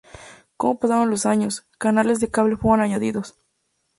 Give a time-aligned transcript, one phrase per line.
[0.57, 3.37] Como pasaron los años, canales de cable fueron añadidos.